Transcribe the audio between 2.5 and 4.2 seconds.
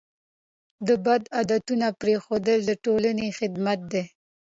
د ټولنې خدمت دی.